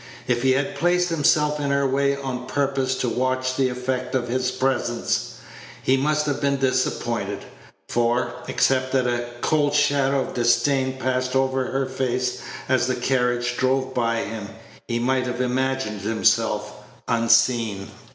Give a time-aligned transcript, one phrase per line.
[0.25, 4.23] If he had placed himself in her way on purpose to watch the effect of
[4.23, 5.33] Page 81 his presence,
[5.83, 7.45] he must have been disappointed;
[7.87, 13.57] for, except that a cold shadow of disdain passed over her face as the carriage
[13.57, 14.49] drove by him,
[14.87, 16.73] he might have imagined himself
[17.07, 17.91] unseen.